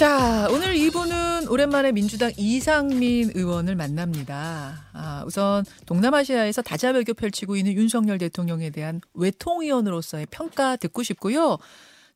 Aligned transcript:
자, 0.00 0.48
오늘 0.50 0.76
2부는 0.76 1.50
오랜만에 1.50 1.92
민주당 1.92 2.32
이상민 2.38 3.32
의원을 3.34 3.76
만납니다. 3.76 4.88
아, 4.94 5.22
우선 5.26 5.62
동남아시아에서 5.84 6.62
다자 6.62 6.88
외교 6.92 7.12
펼치고 7.12 7.54
있는 7.54 7.74
윤석열 7.74 8.16
대통령에 8.16 8.70
대한 8.70 9.02
외통위원으로서의 9.12 10.26
평가 10.30 10.76
듣고 10.76 11.02
싶고요. 11.02 11.58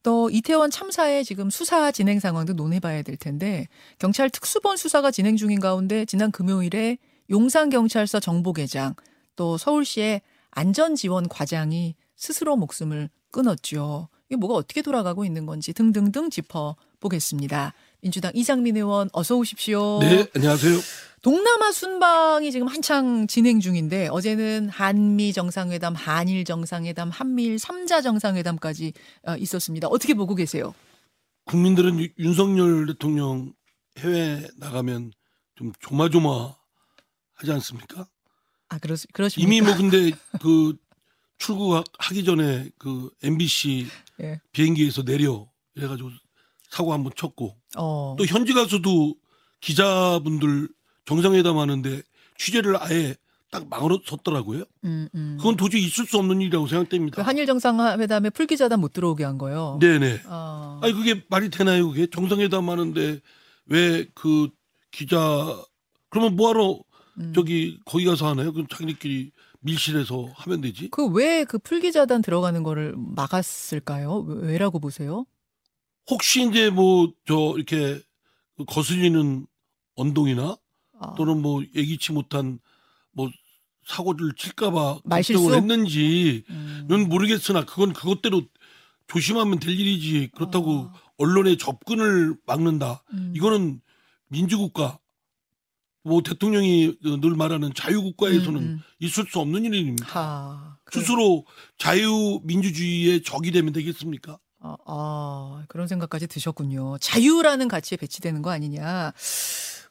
또 0.02 0.30
이태원 0.30 0.70
참사의 0.70 1.26
지금 1.26 1.50
수사 1.50 1.92
진행 1.92 2.20
상황도 2.20 2.54
논해봐야 2.54 3.02
될 3.02 3.18
텐데 3.18 3.68
경찰 3.98 4.30
특수본 4.30 4.78
수사가 4.78 5.10
진행 5.10 5.36
중인 5.36 5.60
가운데 5.60 6.06
지난 6.06 6.30
금요일에 6.30 6.96
용산경찰서 7.28 8.18
정보계장 8.18 8.94
또 9.36 9.58
서울시의 9.58 10.22
안전지원 10.52 11.28
과장이 11.28 11.96
스스로 12.16 12.56
목숨을 12.56 13.10
끊었죠. 13.30 14.08
이게 14.30 14.36
뭐가 14.36 14.54
어떻게 14.54 14.80
돌아가고 14.80 15.26
있는 15.26 15.44
건지 15.44 15.74
등등등 15.74 16.30
짚어 16.30 16.76
보겠습니다. 17.00 17.74
민주당 18.00 18.32
이상민 18.34 18.76
의원 18.76 19.08
어서 19.12 19.36
오십시오. 19.36 19.98
네, 20.00 20.26
안녕하세요. 20.34 20.78
동남아 21.22 21.72
순방이 21.72 22.52
지금 22.52 22.66
한창 22.66 23.26
진행 23.26 23.58
중인데 23.60 24.08
어제는 24.08 24.68
한미 24.68 25.32
정상회담, 25.32 25.94
한일 25.94 26.44
정상회담, 26.44 27.08
한미일 27.10 27.56
3자 27.56 28.02
정상회담까지 28.02 28.92
어, 29.26 29.36
있었습니다. 29.36 29.88
어떻게 29.88 30.12
보고 30.12 30.34
계세요? 30.34 30.74
국민들은 31.46 31.98
유- 32.00 32.08
윤석열 32.18 32.86
대통령 32.86 33.54
해외 33.98 34.46
나가면 34.58 35.12
좀 35.54 35.72
조마조마 35.80 36.54
하지 37.36 37.52
않습니까? 37.52 38.06
아, 38.68 38.78
그렇, 38.78 38.96
그러십니까? 39.14 39.46
이미 39.46 39.60
뭐 39.62 39.74
근데 39.76 40.10
그 40.42 40.76
출국하기 41.38 42.24
전에 42.24 42.68
그 42.78 43.10
MBC 43.22 43.86
예. 44.22 44.40
비행기에서 44.52 45.04
내려 45.04 45.46
이래가지고 45.74 46.10
사고 46.74 46.92
한번 46.92 47.12
쳤고 47.14 47.54
어. 47.76 48.16
또 48.18 48.24
현지 48.26 48.52
가서도 48.52 49.14
기자분들 49.60 50.68
정상회담 51.04 51.56
하는데 51.58 52.02
취재를 52.38 52.76
아예 52.82 53.14
딱 53.50 53.68
막아섰더라고요. 53.68 54.64
음, 54.84 55.08
음. 55.14 55.36
그건 55.38 55.56
도저히 55.56 55.84
있을 55.84 56.04
수 56.06 56.18
없는 56.18 56.40
일이라고 56.40 56.64
그 56.64 56.70
생각됩니다. 56.70 57.22
한일 57.22 57.46
정상회담에 57.46 58.30
풀기자단 58.30 58.80
못 58.80 58.92
들어오게 58.92 59.22
한 59.22 59.38
거요. 59.38 59.78
네네. 59.80 60.22
어. 60.26 60.80
아니 60.82 60.92
그게 60.92 61.22
말이 61.30 61.48
되나요? 61.50 61.88
그게 61.88 62.06
정상회담 62.08 62.68
하는데 62.68 63.20
왜 63.66 64.06
그 64.14 64.48
기자 64.90 65.16
그러면 66.10 66.34
뭐하러 66.36 66.80
음. 67.18 67.32
저기 67.34 67.78
거기 67.84 68.04
가서 68.04 68.26
하나요? 68.28 68.52
그럼 68.52 68.66
자기네끼리 68.68 69.30
밀실에서 69.60 70.26
하면 70.34 70.60
되지. 70.60 70.88
그 70.90 71.06
왜그 71.06 71.58
풀기자단 71.60 72.20
들어가는 72.22 72.62
거를 72.64 72.94
막았을까요? 72.96 74.18
왜- 74.26 74.48
왜라고 74.52 74.78
보세요? 74.80 75.24
혹시 76.10 76.46
이제 76.48 76.70
뭐 76.70 77.12
저 77.26 77.54
이렇게 77.56 78.00
거슬리는 78.66 79.46
언동이나 79.96 80.56
아, 81.00 81.14
또는 81.16 81.40
뭐 81.42 81.62
예기치 81.74 82.12
못한 82.12 82.58
뭐 83.12 83.30
사고를 83.86 84.32
칠까봐 84.36 85.00
말실수? 85.04 85.42
걱정을 85.42 85.58
했는지는 85.58 86.42
음. 86.90 87.08
모르겠으나 87.08 87.64
그건 87.64 87.92
그것대로 87.92 88.42
조심하면 89.06 89.58
될 89.58 89.78
일이지 89.78 90.30
그렇다고 90.34 90.90
아. 90.92 91.00
언론의 91.18 91.58
접근을 91.58 92.36
막는다. 92.46 93.02
음. 93.12 93.32
이거는 93.36 93.80
민주국가 94.28 94.98
뭐 96.02 96.22
대통령이 96.22 96.96
늘 97.02 97.30
말하는 97.34 97.72
자유국가에서는 97.74 98.60
음, 98.60 98.64
음. 98.64 98.80
있을 99.00 99.24
수 99.30 99.38
없는 99.40 99.64
일입니다. 99.64 100.06
하, 100.06 100.76
그래. 100.84 101.00
스스로 101.00 101.46
자유민주주의의 101.78 103.22
적이 103.22 103.52
되면 103.52 103.72
되겠습니까? 103.72 104.38
아, 104.64 104.76
아, 104.86 105.64
그런 105.68 105.86
생각까지 105.86 106.26
드셨군요. 106.26 106.96
자유라는 106.98 107.68
가치에 107.68 107.98
배치되는 107.98 108.40
거 108.40 108.50
아니냐. 108.50 109.12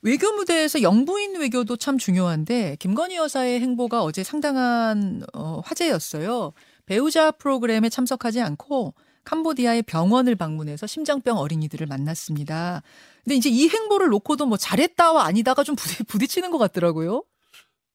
외교 0.02 0.32
무대에서 0.34 0.82
영부인 0.82 1.40
외교도 1.40 1.78
참 1.78 2.00
중요한데 2.00 2.78
김건희 2.80 3.16
여사의 3.16 3.62
행보가 3.62 4.04
어제 4.04 4.24
상당한 4.24 5.24
어, 5.34 5.62
화제였어요. 5.64 6.54
배우자 6.88 7.30
프로그램에 7.32 7.88
참석하지 7.88 8.42
않고 8.42 8.96
캄보디아의 9.26 9.84
병원을 9.84 10.36
방문해서 10.36 10.88
심장병 10.88 11.38
어린이들을 11.38 11.86
만났습니다. 11.86 12.82
근데 13.24 13.36
이제 13.36 13.50
이 13.50 13.70
행보를 13.70 14.10
놓고도 14.10 14.48
뭐 14.48 14.58
잘했다와 14.58 15.24
아니다가 15.24 15.64
좀 15.64 15.76
부딪, 15.76 16.08
부딪히는 16.08 16.50
것 16.50 16.58
같더라고요. 16.58 17.24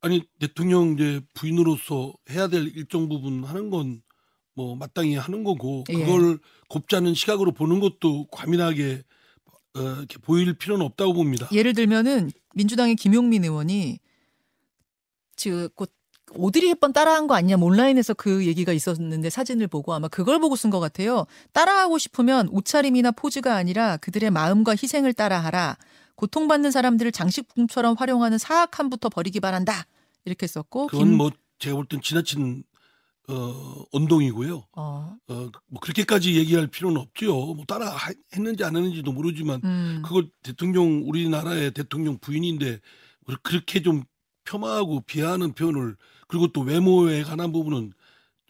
아니 0.01 0.25
대통령 0.39 0.93
이제 0.95 1.21
부인으로서 1.35 2.15
해야 2.31 2.47
될 2.47 2.69
일정 2.69 3.09
부분 3.09 3.43
하는 3.43 3.69
건 3.69 4.01
뭐 4.59 4.75
마땅히 4.75 5.15
하는 5.15 5.45
거고 5.45 5.85
예. 5.89 5.95
그걸 5.95 6.41
곱지 6.69 6.97
않은 6.97 7.15
시각으로 7.15 7.53
보는 7.53 7.79
것도 7.79 8.27
과민하게 8.33 9.05
어, 9.77 9.81
이렇게 9.81 10.19
보일 10.19 10.53
필요는 10.59 10.85
없다고 10.85 11.13
봅니다. 11.15 11.49
예를 11.53 11.75
들면은 11.75 12.33
민주당의 12.57 12.97
김용민 12.97 13.45
의원이 13.45 14.01
지금 15.37 15.69
곧 15.77 15.93
오드리 16.33 16.67
헵번 16.71 16.93
따라한 16.93 17.29
거 17.29 17.37
아니냐 17.37 17.57
뭐 17.57 17.69
온라인에서 17.69 18.15
그 18.15 18.47
얘기가 18.47 18.73
있었는데 18.73 19.31
사진을 19.31 19.69
보고 19.69 19.95
아마 19.95 20.09
그걸 20.09 20.41
보고 20.41 20.57
쓴 20.57 20.71
것 20.71 20.81
같아요. 20.81 21.27
따라하고 21.53 21.99
싶으면 21.99 22.49
옷차림이나 22.49 23.13
포즈가 23.13 23.55
아니라 23.55 23.97
그들의 23.99 24.29
마음과 24.33 24.73
희생을 24.73 25.13
따라하라. 25.15 25.77
고통받는 26.17 26.73
사람들을 26.73 27.13
장식품처럼 27.13 27.95
활용하는 27.97 28.39
사악함부터 28.39 29.09
버리기 29.11 29.39
바란다. 29.39 29.87
이렇게 30.25 30.49
썼고 30.49 30.89
그건 30.89 31.17
뭐 31.17 31.31
제가 31.61 31.77
볼 31.77 31.87
땐 31.87 32.01
지나친 32.03 32.65
어, 33.29 33.85
언동이고요. 33.93 34.65
어, 34.77 35.17
어, 35.29 35.51
뭐 35.67 35.81
그렇게까지 35.81 36.35
얘기할 36.37 36.67
필요는 36.69 36.99
없죠. 37.01 37.33
뭐 37.55 37.65
따라 37.67 37.91
하- 37.91 38.13
했는지 38.35 38.65
안 38.65 38.75
했는지도 38.77 39.13
모르지만 39.13 39.61
음, 39.65 40.03
그걸 40.05 40.29
대통령 40.43 41.03
우리나라의 41.07 41.73
대통령 41.73 42.19
부인인데 42.19 42.81
그- 43.27 43.37
그렇게 43.43 43.83
좀 43.83 44.05
폄하하고 44.45 45.03
비하하는 45.03 45.53
표현을 45.53 45.97
그리고 46.27 46.49
또 46.49 46.63
외모에 46.63 47.23
관한 47.23 47.53
부분은 47.53 47.93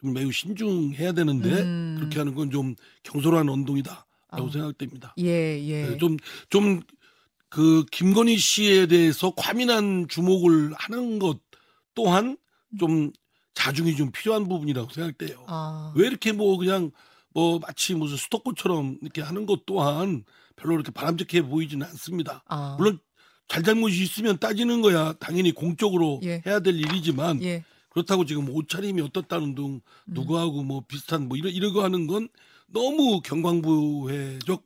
좀 0.00 0.12
매우 0.12 0.30
신중해야 0.30 1.10
되는데 1.12 1.50
음. 1.62 1.96
그렇게 1.98 2.20
하는 2.20 2.34
건 2.36 2.50
좀 2.50 2.76
경솔한 3.02 3.48
언동이다라고 3.48 4.06
아. 4.30 4.50
생각됩니다. 4.50 5.12
네, 5.16 5.24
예, 5.66 5.92
예. 5.92 5.96
좀 5.98 6.16
좀 6.50 6.80
그 7.50 7.84
김건희 7.90 8.36
씨에 8.36 8.86
대해서 8.88 9.32
과민한 9.34 10.06
주목을 10.06 10.74
하는 10.76 11.18
것 11.18 11.38
또한 11.94 12.36
좀 12.78 13.10
자중이 13.58 13.96
좀 13.96 14.12
필요한 14.12 14.46
부분이라고 14.48 14.90
생각돼요. 14.92 15.44
아, 15.48 15.92
왜 15.96 16.06
이렇게 16.06 16.30
뭐 16.30 16.56
그냥 16.56 16.92
뭐 17.34 17.58
마치 17.58 17.94
무슨 17.94 18.16
스토커처럼 18.16 18.98
이렇게 19.02 19.20
하는 19.20 19.46
것 19.46 19.66
또한 19.66 20.24
별로 20.54 20.74
그렇게 20.74 20.92
바람직해 20.92 21.42
보이지는 21.42 21.84
않습니다. 21.88 22.44
아, 22.46 22.76
물론 22.78 23.00
잘잘못이 23.48 24.00
있으면 24.00 24.38
따지는 24.38 24.80
거야 24.80 25.12
당연히 25.14 25.50
공적으로 25.50 26.20
예. 26.22 26.40
해야 26.46 26.60
될 26.60 26.76
일이지만 26.76 27.42
예. 27.42 27.64
그렇다고 27.88 28.24
지금 28.24 28.48
옷차림이 28.48 29.02
어떻다는 29.02 29.56
등 29.56 29.64
음. 29.64 29.80
누구하고 30.06 30.62
뭐 30.62 30.84
비슷한 30.86 31.26
뭐 31.26 31.36
이러 31.36 31.48
이러고 31.48 31.82
하는 31.82 32.06
건 32.06 32.28
너무 32.68 33.20
경광부회적 33.22 34.62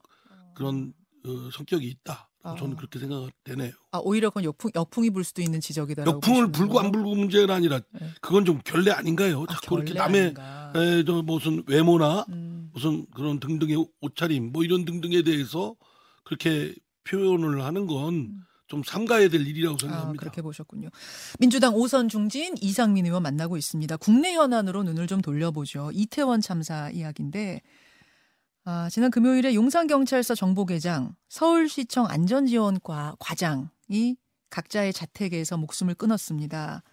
그런 0.54 0.92
어, 1.24 1.50
성격이 1.50 1.86
있다. 1.86 2.28
아. 2.42 2.56
저는 2.56 2.76
그렇게 2.76 2.98
생각되네요. 2.98 3.72
아, 3.92 4.00
오히려 4.02 4.30
그건 4.30 4.44
역풍, 4.44 4.70
역풍이 4.74 5.10
불 5.10 5.24
수도 5.24 5.42
있는 5.42 5.60
지적이다라고 5.60 6.16
역풍을 6.16 6.52
불고? 6.52 6.80
안 6.80 6.90
불고 6.90 7.14
문제가 7.14 7.54
아니라 7.54 7.80
네. 7.92 8.08
그건 8.20 8.44
좀 8.44 8.60
결례 8.64 8.90
아닌가요? 8.90 9.44
아, 9.48 9.54
자꾸 9.54 9.76
이렇게 9.76 9.94
남의 9.94 10.20
아닌가. 10.20 10.72
에, 10.76 11.04
저 11.04 11.22
무슨 11.22 11.62
외모나 11.66 12.24
음. 12.30 12.70
무슨 12.72 13.06
그런 13.14 13.38
등등의 13.38 13.86
옷차림 14.00 14.52
뭐 14.52 14.64
이런 14.64 14.84
등등에 14.84 15.22
대해서 15.22 15.74
그렇게 16.24 16.74
표현을 17.04 17.62
하는 17.64 17.86
건좀 17.86 18.82
삼가해야 18.84 19.28
될 19.28 19.46
일이라고 19.46 19.74
아, 19.74 19.78
생각합니다. 19.80 20.20
그렇게 20.20 20.42
보셨군요. 20.42 20.88
민주당 21.38 21.74
오선 21.74 22.08
중진 22.08 22.54
이상민 22.60 23.06
의원 23.06 23.22
만나고 23.22 23.56
있습니다. 23.56 23.96
국내 23.98 24.34
현안으로 24.34 24.82
눈을 24.82 25.06
좀 25.06 25.20
돌려보죠. 25.20 25.90
이태원 25.92 26.40
참사 26.40 26.90
이야기인데 26.90 27.60
아, 28.64 28.88
지난 28.90 29.10
금요일에 29.10 29.54
용산경찰서 29.54 30.36
정보계장, 30.36 31.16
서울시청 31.28 32.06
안전지원과 32.06 33.16
과장이 33.18 34.16
각자의 34.50 34.92
자택에서 34.92 35.56
목숨을 35.56 35.94
끊었습니다. 35.94 36.84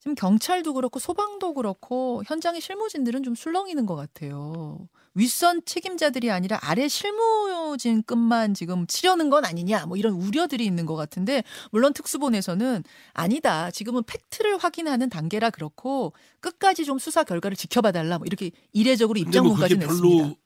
지금 0.00 0.14
경찰도 0.14 0.74
그렇고 0.74 0.98
소방도 0.98 1.54
그렇고 1.54 2.22
현장의 2.26 2.60
실무진들은 2.60 3.22
좀 3.22 3.34
술렁이는 3.34 3.84
것 3.86 3.96
같아요. 3.96 4.88
윗선 5.14 5.62
책임자들이 5.66 6.30
아니라 6.30 6.58
아래 6.62 6.88
실무진급만 6.88 8.54
지금 8.54 8.86
치려는 8.86 9.28
건 9.28 9.44
아니냐 9.44 9.86
뭐 9.86 9.96
이런 9.96 10.14
우려들이 10.14 10.64
있는 10.64 10.86
것 10.86 10.94
같은데 10.94 11.42
물론 11.70 11.92
특수본에서는 11.92 12.84
아니다 13.12 13.70
지금은 13.72 14.04
팩트를 14.04 14.56
확인하는 14.56 15.10
단계라 15.10 15.50
그렇고 15.50 16.12
끝까지 16.40 16.84
좀 16.84 16.98
수사 16.98 17.24
결과를 17.24 17.56
지켜봐 17.56 17.92
달라 17.92 18.18
뭐 18.18 18.26
이렇게 18.26 18.52
이례적으로 18.72 19.18
뭐 19.20 19.26
입장문까지 19.26 19.76
냈습니다. 19.78 20.24
별로 20.24 20.36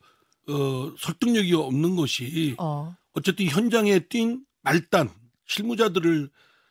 어, 0.49 0.95
설득력이 0.99 1.55
없는 1.55 1.97
것이 1.97 2.55
어, 2.59 2.97
어쨌든 3.13 3.47
현장에 3.47 4.01
뛴 4.01 4.41
말단 4.63 5.11
실무자들을 5.47 6.31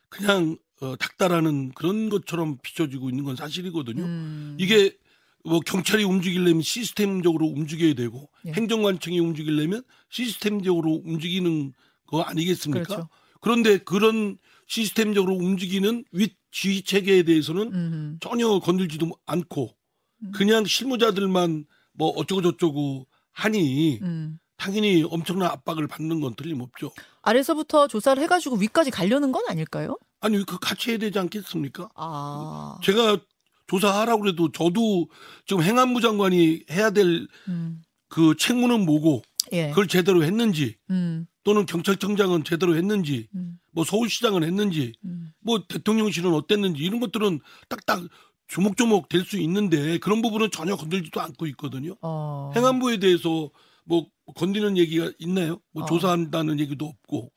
그냥 0.10 0.58
어, 0.82 0.96
닥달하는 0.98 1.72
그런 1.72 2.10
것처럼 2.10 2.58
비춰지고 2.62 3.10
있는 3.10 3.24
건 3.24 3.36
사실이거든요. 3.36 4.04
음, 4.04 4.58
이게 4.60 4.96
뭐 5.44 5.60
경찰이 5.60 6.04
움직이려면 6.04 6.62
시스템적으로 6.62 7.48
움직여야 7.48 7.96
되고 7.96 8.30
예. 8.46 8.52
행정관청이 8.52 9.20
움직이려면 9.20 9.84
시스템적으로 10.10 11.02
움직이는 11.06 11.74
거 12.06 12.22
아니겠습니까? 12.22 12.84
그렇죠. 12.84 13.10
그런데 13.42 13.78
그런 13.78 14.38
시스템적으로 14.68 15.36
움직이는 15.36 16.06
윗 16.12 16.36
지휘 16.52 16.84
체계에 16.84 17.24
대해서는 17.24 17.74
음. 17.74 18.18
전혀 18.22 18.60
건들지도 18.60 19.12
않고 19.26 19.76
음. 20.24 20.32
그냥 20.32 20.66
실무자들만 20.66 21.66
뭐 21.94 22.10
어쩌고 22.10 22.42
저쩌고 22.42 23.08
하니 23.34 24.00
음. 24.02 24.40
당연히 24.58 25.04
엄청난 25.04 25.50
압박을 25.52 25.88
받는 25.88 26.22
건 26.22 26.36
틀림없죠. 26.36 26.92
아래서부터 27.22 27.88
조사를 27.88 28.22
해가지고 28.24 28.58
위까지 28.58 28.92
가려는 28.92 29.32
건 29.32 29.44
아닐까요? 29.48 29.98
아니 30.22 30.44
그 30.46 30.58
같이 30.58 30.92
해야 30.92 30.98
되지 30.98 31.20
않겠습니까? 31.20 31.90
아. 31.96 32.78
제가 32.82 33.18
조사하라고 33.68 34.22
그래도 34.22 34.52
저도 34.52 35.10
지금 35.46 35.64
행안부 35.64 36.02
장관이 36.02 36.66
해야 36.72 36.92
될그 36.92 37.28
음. 37.50 37.84
책무는 38.40 38.86
뭐고 38.86 39.22
예. 39.52 39.70
그걸 39.70 39.88
제대로 39.88 40.24
했는지 40.24 40.78
음. 40.90 41.26
또는 41.44 41.66
경찰청장은 41.66 42.44
제대로 42.46 42.76
했는지 42.76 43.28
음. 43.36 43.58
뭐 43.72 43.84
서울시장은 43.84 44.44
했는지 44.44 44.94
음. 45.04 45.34
뭐 45.42 45.64
대통령실은 45.68 46.34
어땠는지 46.34 46.84
이런 46.84 47.00
것들은 47.00 47.42
딱딱 47.68 48.04
조목조목 48.48 49.10
될 49.10 49.24
수 49.26 49.38
있는데 49.40 49.98
그런 50.00 50.22
부분은 50.22 50.52
전혀 50.52 50.76
건들지도 50.76 51.20
않고 51.22 51.48
있거든요. 51.48 51.96
어. 52.02 52.52
행안부에 52.56 52.98
대해서 53.00 53.50
뭐 53.86 54.08
건드리는 54.36 54.78
얘기가 54.78 55.12
있나요? 55.20 55.60
뭐 55.72 55.84
어. 55.84 55.86
조사한다는 55.86 56.60
얘기도 56.60 56.86
없고 56.86 57.32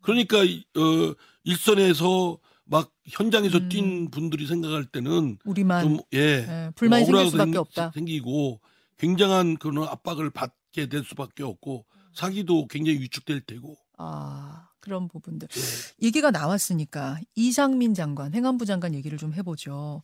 그러니까 0.00 0.42
이- 0.44 0.64
어 0.76 1.14
일선에서 1.44 2.38
막 2.64 2.90
현장에서 3.06 3.58
음. 3.58 3.68
뛴 3.68 4.08
분들이 4.10 4.46
생각할 4.46 4.84
때는 4.86 5.38
우리만 5.44 5.82
좀 5.84 5.98
예. 6.14 6.18
예, 6.18 6.70
불만이 6.74 7.04
생길 7.04 7.26
수밖에 7.30 7.50
생- 7.52 7.60
없다. 7.60 7.90
생기고 7.94 8.60
굉장한 8.98 9.56
그런 9.58 9.86
압박을 9.88 10.30
받게 10.30 10.86
될 10.86 11.04
수밖에 11.04 11.42
없고 11.42 11.84
사기도 12.14 12.66
굉장히 12.68 13.00
위축될 13.00 13.40
테고 13.42 13.76
아 13.98 14.68
그런 14.80 15.08
부분들 15.08 15.48
예. 15.54 16.06
얘기가 16.06 16.30
나왔으니까 16.30 17.18
이상민 17.34 17.94
장관, 17.94 18.32
행안부 18.34 18.64
장관 18.64 18.94
얘기를 18.94 19.18
좀 19.18 19.34
해보죠. 19.34 20.02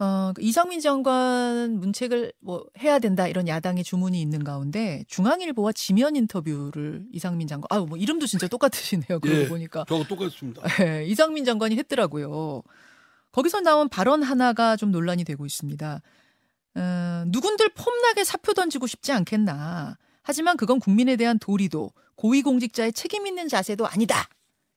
어, 0.00 0.32
그 0.34 0.40
이상민 0.40 0.80
장관 0.80 1.78
문책을 1.78 2.32
뭐 2.40 2.64
해야 2.78 2.98
된다 2.98 3.28
이런 3.28 3.46
야당의 3.46 3.84
주문이 3.84 4.18
있는 4.18 4.42
가운데 4.42 5.04
중앙일보와 5.08 5.72
지면 5.72 6.16
인터뷰를 6.16 7.04
이상민 7.12 7.46
장관, 7.46 7.66
아유 7.70 7.84
뭐 7.86 7.98
이름도 7.98 8.26
진짜 8.26 8.48
똑같으시네요. 8.48 9.20
그러고 9.20 9.42
예. 9.42 9.46
보니까 9.48 9.84
저하고 9.86 10.08
똑같습니다. 10.08 10.62
예, 10.80 11.04
이상민 11.04 11.44
장관이 11.44 11.76
했더라고요. 11.76 12.62
거기서 13.32 13.60
나온 13.60 13.90
발언 13.90 14.22
하나가 14.22 14.74
좀 14.76 14.90
논란이 14.90 15.24
되고 15.24 15.44
있습니다. 15.44 16.00
어, 16.76 17.24
누군들 17.26 17.68
폼나게 17.74 18.24
사표 18.24 18.54
던지고 18.54 18.86
싶지 18.86 19.12
않겠나. 19.12 19.98
하지만 20.22 20.56
그건 20.56 20.80
국민에 20.80 21.16
대한 21.16 21.38
도리도 21.38 21.92
고위공직자의 22.14 22.94
책임 22.94 23.26
있는 23.26 23.48
자세도 23.48 23.86
아니다. 23.86 24.28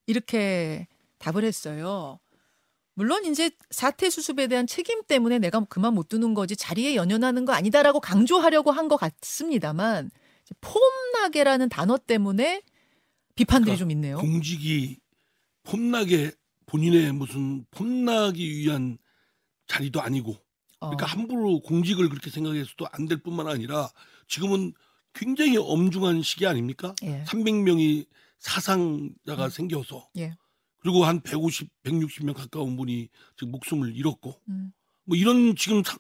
이렇게 0.06 0.88
답을 1.20 1.46
했어요. 1.46 2.20
물론 2.96 3.26
이제 3.26 3.50
사태 3.72 4.10
수습에 4.10 4.48
대한 4.48 4.68
책임 4.68 5.04
때문에 5.04 5.40
내가 5.40 5.62
그만 5.66 5.94
못 5.96 6.10
두는 6.10 6.34
거지 6.34 6.56
자리에 6.56 6.96
연연하는 6.96 7.46
거 7.46 7.54
아니다라고 7.54 8.00
강조하려고 8.00 8.72
한 8.72 8.88
것 8.88 8.98
같습니다만 8.98 10.12
폼나게라는 10.62 11.70
단어 11.70 11.98
때문에 11.98 12.62
비판들이 13.36 13.76
그러니까 13.78 13.80
좀 13.80 13.92
있네요. 13.92 14.18
공직이 14.18 15.00
폼나게 15.64 16.32
본인의 16.68 17.14
무슨 17.14 17.66
폼나기 17.72 18.48
위한 18.58 18.98
자리도 19.68 20.02
아니고 20.02 20.36
그러니까 20.80 21.06
어. 21.06 21.08
함부로 21.10 21.62
공직을 21.62 22.10
그렇게 22.10 22.30
생각해서도 22.30 22.86
안 22.92 23.08
될 23.08 23.22
뿐만 23.24 23.48
아니라 23.48 23.90
지금은 24.28 24.74
굉장히 25.14 25.58
엄중한 25.58 26.22
시기 26.24 26.46
아닙니까? 26.46 26.94
예. 27.04 27.24
300명이 27.28 28.06
사상자가 28.40 29.46
음. 29.46 29.50
생겨서 29.50 30.10
예. 30.18 30.36
그리고 30.84 31.06
한 31.06 31.22
150, 31.22 31.70
160명 31.84 32.34
가까운 32.36 32.76
분이 32.76 33.08
지금 33.38 33.52
목숨을 33.52 33.96
잃었고 33.96 34.40
음. 34.50 34.74
뭐 35.06 35.18
이런 35.18 35.56
지금 35.56 35.82
사- 35.84 35.98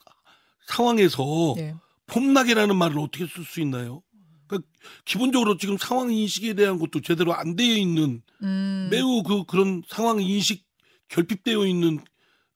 상황에서 0.67 1.55
예. 1.57 1.75
폼나게라는 2.07 2.75
말을 2.75 2.99
어떻게 2.99 3.25
쓸 3.25 3.45
수 3.45 3.61
있나요? 3.61 4.03
그러니까 4.45 4.69
기본적으로 5.05 5.57
지금 5.57 5.77
상황 5.77 6.11
인식에 6.11 6.53
대한 6.53 6.77
것도 6.79 6.99
제대로 7.01 7.33
안 7.33 7.55
되어 7.55 7.75
있는 7.77 8.21
음. 8.43 8.89
매우 8.91 9.23
그 9.23 9.45
그런 9.45 9.81
상황 9.87 10.21
인식 10.21 10.65
결핍되어 11.07 11.65
있는 11.65 11.99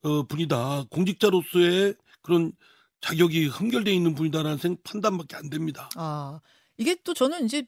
어, 0.04 0.24
분이다. 0.24 0.86
공직자로서의 0.90 1.96
그런 2.22 2.52
자격이 3.00 3.46
흠결되어 3.48 3.94
있는 3.94 4.16
분이다라는 4.16 4.58
생, 4.58 4.76
판단밖에 4.84 5.36
안 5.38 5.50
됩니다. 5.50 5.90
아, 5.96 6.40
이게 6.78 6.96
또 7.04 7.14
저는 7.14 7.46
이제 7.46 7.64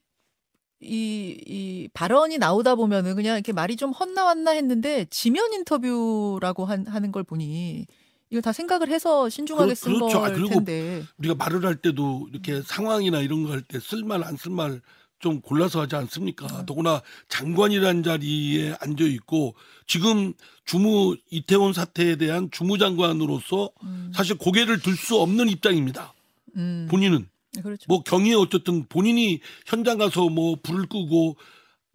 이, 0.82 1.38
이 1.46 1.90
발언이 1.94 2.38
나오다 2.38 2.76
보면은 2.76 3.16
그냥 3.16 3.36
이렇게 3.36 3.52
말이 3.52 3.76
좀 3.76 3.92
헛나왔나 3.92 4.52
했는데 4.52 5.06
지면 5.10 5.52
인터뷰라고 5.54 6.66
한, 6.66 6.88
하는 6.88 7.12
걸 7.12 7.24
보니 7.24 7.86
이거 8.32 8.42
다 8.42 8.52
생각을 8.54 8.90
해서 8.90 9.28
신중하게 9.30 9.70
그- 9.72 9.76
쓴 9.76 9.94
그렇죠. 9.94 10.18
아, 10.20 10.22
걸 10.22 10.34
그리고 10.36 10.50
텐데. 10.56 11.04
우리가 11.18 11.36
말을 11.36 11.66
할 11.66 11.76
때도 11.76 12.28
이렇게 12.32 12.62
상황이나 12.62 13.20
이런 13.22 13.44
거 13.44 13.52
할 13.52 13.62
때 13.62 13.80
쓸말 13.80 14.24
안 14.24 14.38
쓸말 14.38 14.82
좀 15.20 15.42
골라서 15.42 15.82
하지 15.82 15.96
않습니까? 15.98 16.46
음. 16.62 16.66
더구나 16.66 17.02
장관이라는 17.28 18.04
자리에 18.04 18.76
앉아 18.80 19.04
있고 19.04 19.54
지금 19.86 20.34
주무 20.64 21.18
이태원 21.30 21.74
사태에 21.74 22.16
대한 22.16 22.50
주무장관으로서 22.52 23.70
음, 23.84 24.12
사실 24.16 24.38
고개를 24.38 24.80
들 24.82 24.96
수 24.96 25.20
없는 25.20 25.50
입장입니다. 25.50 26.14
음, 26.56 26.88
본인은 26.90 27.28
그렇죠. 27.62 27.86
뭐 27.88 28.04
경위에 28.04 28.36
어쨌든 28.36 28.86
본인이 28.88 29.40
현장 29.66 29.98
가서 29.98 30.30
뭐 30.30 30.56
불을 30.62 30.88
끄고 30.88 31.38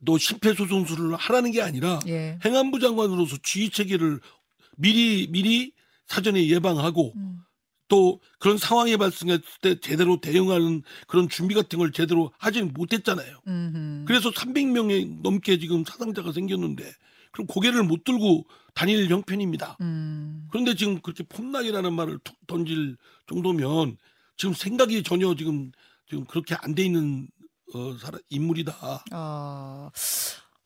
또 0.05 0.19
심폐소생술을 0.19 1.15
하라는 1.17 1.51
게 1.51 1.63
아니라 1.63 1.99
예. 2.09 2.39
행안부 2.45 2.81
장관으로서 2.81 3.37
지휘 3.43 3.71
체계를 3.71 4.21
미리 4.77 5.29
미리 5.31 5.73
사전에 6.07 6.47
예방하고 6.49 7.13
음, 7.17 7.39
또 7.89 8.21
그런 8.39 8.59
상황이 8.59 8.97
발생했을 8.97 9.45
때 9.63 9.81
제대로 9.81 10.21
대응하는 10.21 10.83
그런 11.07 11.29
준비 11.29 11.55
같은 11.55 11.79
걸 11.79 11.93
제대로 11.93 12.33
하지는 12.39 12.73
못했잖아요. 12.75 13.41
음흠. 13.47 14.05
그래서 14.07 14.31
300명이 14.31 15.23
넘게 15.23 15.59
지금 15.59 15.85
사상자가 15.85 16.33
생겼는데 16.33 16.85
그럼 17.33 17.47
고개를 17.47 17.83
못 17.83 18.05
들고 18.05 18.45
다닐 18.75 19.09
형편입니다. 19.09 19.79
음, 19.81 20.49
그런데 20.51 20.75
지금 20.75 21.01
그렇게 21.01 21.25
폼나게라는 21.25 21.93
말을 21.93 22.19
툭 22.25 22.35
던질 22.47 22.97
정도면 23.29 23.97
지금 24.37 24.55
생각이 24.55 25.03
전혀 25.03 25.35
지금 25.35 25.71
지금 26.09 26.25
그렇게 26.27 26.55
안 26.57 26.75
돼 26.75 26.85
있는 26.85 27.29
어, 27.75 27.97
사람 28.01 28.21
인물이다. 28.29 29.05
아, 29.11 29.91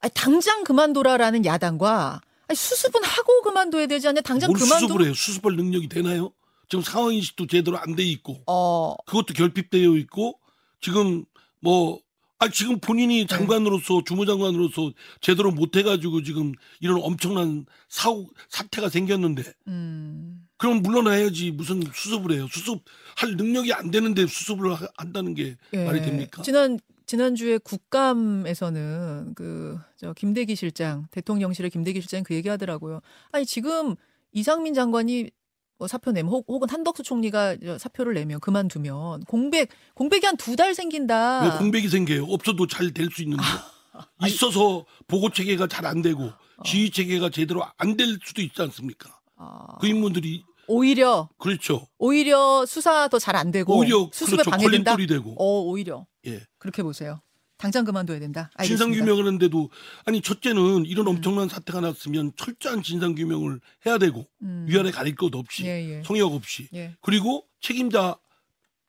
아니, 0.00 0.12
당장 0.14 0.64
그만둬라라는 0.64 1.44
야당과 1.44 2.20
아니, 2.48 2.56
수습은 2.56 3.04
하고 3.04 3.42
그만둬야 3.42 3.87
되지 3.87 4.08
않냐? 4.08 4.20
당장 4.22 4.48
뭘 4.50 4.58
그만둬. 4.58 4.87
수습을 4.87 5.04
해요? 5.04 5.14
수습할 5.14 5.54
능력이 5.56 5.88
되나요? 5.88 6.32
지금 6.68 6.82
상황 6.82 7.14
인식도 7.14 7.46
제대로 7.46 7.78
안 7.78 7.94
돼 7.96 8.02
있고 8.04 8.42
어, 8.46 8.94
그것도 9.06 9.34
결핍되어 9.34 9.96
있고 9.96 10.38
지금 10.80 11.25
뭐 11.60 12.00
아, 12.40 12.48
지금 12.48 12.78
본인이 12.78 13.20
네. 13.20 13.26
장관으로서 13.26 14.02
주무장관으로서 14.06 14.92
제대로 15.20 15.50
못 15.50 15.76
해가지고 15.76 16.22
지금 16.22 16.52
이런 16.80 17.00
엄청난 17.02 17.64
사고 17.88 18.30
사태가 18.48 18.90
생겼는데 18.90 19.42
음, 19.66 20.46
그럼 20.58 20.82
물러나야지 20.82 21.52
무슨 21.52 21.82
수습을 21.94 22.32
해요? 22.32 22.46
수습할 22.50 23.36
능력이 23.36 23.72
안 23.72 23.90
되는데 23.90 24.26
수습을 24.26 24.74
하- 24.74 24.88
한다는 24.96 25.34
게 25.34 25.56
예. 25.72 25.84
말이 25.84 26.02
됩니까? 26.02 26.42
지난 26.42 26.78
지난주에 27.06 27.58
국감에서는 27.58 29.34
그 29.34 29.78
저 29.96 30.12
김대기 30.12 30.54
실장 30.54 31.06
대통령실의 31.10 31.70
김대기 31.70 32.00
실장 32.00 32.22
그 32.22 32.32
얘기하더라고요. 32.34 33.00
아니 33.32 33.44
지금 33.44 33.96
이상민 34.32 34.72
장관이 34.74 35.30
뭐 35.78 35.88
사표 35.88 36.12
내면 36.12 36.30
혹- 36.32 36.44
혹은 36.48 36.68
한덕수 36.70 37.02
총리가 37.02 37.56
저 37.56 37.78
사표를 37.78 38.14
내면 38.14 38.38
그만두면 38.40 39.24
공백 39.24 39.70
공백이 39.94 40.24
한 40.26 40.36
두 40.36 40.54
달 40.54 40.74
생긴다. 40.74 41.44
왜 41.52 41.58
공백이 41.58 41.88
생겨요? 41.88 42.24
없어도 42.26 42.66
잘 42.68 42.92
될 42.92 43.10
수 43.10 43.22
있는데 43.22 43.42
있어서 44.26 44.84
보고 45.08 45.30
체계가 45.30 45.66
잘 45.66 45.84
안 45.86 46.00
되고 46.02 46.30
지휘 46.64 46.90
체계가 46.90 47.30
제대로 47.30 47.64
안 47.76 47.96
될 47.96 48.18
수도 48.24 48.40
있지 48.42 48.60
않습니까? 48.62 49.18
아, 49.36 49.78
그 49.80 49.86
인물들이 49.88 50.44
오히려 50.68 51.28
그렇죠. 51.38 51.87
오히려 51.98 52.64
수사 52.66 53.08
더 53.08 53.18
잘 53.18 53.37
안 53.37 53.50
되고 53.50 53.76
오히려 53.76 54.08
수습에 54.12 54.37
그렇죠. 54.37 54.50
방해된다. 54.50 54.92
걸림돌이 54.96 55.06
되고 55.06 55.34
어 55.38 55.62
오히려 55.62 56.06
예. 56.26 56.40
그렇게 56.58 56.82
보세요. 56.82 57.20
당장 57.56 57.84
그만둬야 57.84 58.20
된다. 58.20 58.50
진상 58.62 58.87
알겠습니다. 58.87 59.04
규명을 59.04 59.26
하는데도 59.26 59.70
아니 60.04 60.20
첫째는 60.22 60.87
이런 60.87 61.06
음. 61.08 61.16
엄청난 61.16 61.48
사태가 61.48 61.80
났으면 61.80 62.30
철저한 62.37 62.82
진상 62.84 63.14
규명을 63.16 63.60
해야 63.84 63.98
되고 63.98 64.26
음. 64.42 64.66
위아래 64.68 64.90
가릴 64.92 65.16
것 65.16 65.34
없이 65.34 65.64
예, 65.64 65.98
예. 65.98 66.02
성역 66.04 66.32
없이 66.34 66.68
예. 66.75 66.94
그리고 67.00 67.44
책임자 67.60 68.16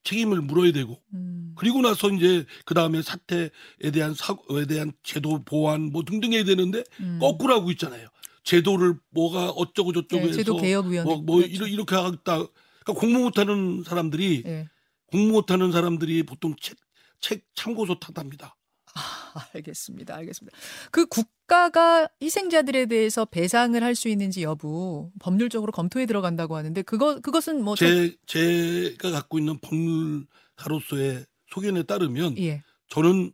책임을 0.03 0.41
물어야 0.41 0.71
되고 0.71 1.01
음. 1.13 1.53
그리고 1.57 1.81
나서 1.81 2.09
이제 2.09 2.45
그 2.65 2.73
다음에 2.73 3.01
사태에 3.01 3.49
대한 3.91 4.13
사고에 4.13 4.65
대한 4.65 4.93
제도 5.03 5.43
보완 5.43 5.91
뭐 5.91 6.03
등등 6.03 6.31
해야 6.33 6.43
되는데 6.43 6.83
음. 6.99 7.17
거꾸로 7.19 7.55
하고 7.55 7.71
있잖아요. 7.71 8.07
제도를 8.49 8.95
뭐가 9.11 9.51
어쩌고 9.51 9.93
저쩌고 9.93 10.23
예, 10.23 10.27
해서 10.29 10.37
제도 10.37 10.57
개혁위원회 10.57 11.03
뭐, 11.03 11.21
뭐 11.21 11.35
그렇죠. 11.37 11.67
이렇게 11.67 11.95
하겠다. 11.95 12.37
그러니까 12.37 12.93
공부 12.99 13.19
못하는 13.19 13.83
사람들이 13.83 14.41
예. 14.43 14.67
공부 15.05 15.33
못하는 15.33 15.71
사람들이 15.71 16.23
보통 16.23 16.55
책, 16.59 16.75
책 17.21 17.45
참고서 17.53 17.99
탓합니다. 17.99 18.57
아, 18.95 19.47
알겠습니다. 19.53 20.15
알겠습니다. 20.15 20.57
그 20.89 21.05
국가가 21.05 22.09
희생자들에 22.23 22.87
대해서 22.87 23.23
배상을 23.23 23.81
할 23.83 23.93
수 23.93 24.09
있는지 24.09 24.41
여부 24.41 25.11
법률적으로 25.19 25.71
검토에 25.71 26.07
들어간다고 26.07 26.55
하는데 26.55 26.81
그거 26.81 27.19
그것은 27.19 27.63
뭐제 27.63 28.15
제가 28.25 29.11
갖고 29.11 29.37
있는 29.37 29.59
법률가로서의 29.59 31.23
소견에 31.53 31.83
따르면 31.83 32.35
저, 32.35 32.41
예. 32.41 32.63
저는 32.87 33.31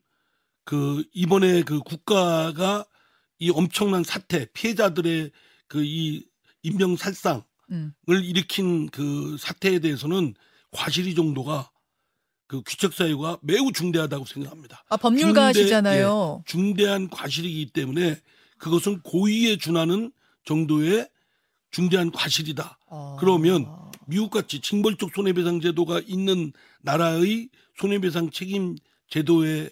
그 0.65 1.05
이번에 1.13 1.63
그 1.63 1.79
국가가 1.79 2.86
이 3.39 3.49
엄청난 3.49 4.03
사태 4.03 4.45
피해자들의 4.53 5.31
그 5.67 5.83
이 5.83 6.23
인명 6.65 6.95
살상을 6.95 7.43
음. 7.71 7.93
일으킨 8.07 8.89
그 8.89 9.37
사태에 9.39 9.77
대해서는 9.79 10.33
과실이 10.71 11.13
정도가 11.13 11.69
그 12.47 12.63
귀책 12.63 12.93
사유가 12.93 13.37
매우 13.41 13.71
중대하다고 13.71 14.25
생각합니다. 14.25 14.83
아 14.89 14.97
법률가시잖아요. 14.97 16.43
중대한 16.45 17.07
과실이기 17.09 17.67
때문에 17.67 18.19
그것은 18.57 19.01
고의에 19.01 19.57
준하는 19.57 20.11
정도의 20.43 21.07
중대한 21.69 22.11
과실이다. 22.11 22.79
어. 22.87 23.17
그러면 23.19 23.67
미국같이 24.07 24.61
징벌적 24.61 25.11
손해배상 25.13 25.61
제도가 25.61 26.01
있는 26.05 26.51
나라의 26.81 27.49
손해배상 27.79 28.31
책임 28.31 28.75
제도의 29.09 29.69